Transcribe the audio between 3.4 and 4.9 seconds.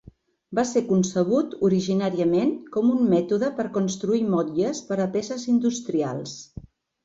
per construir motlles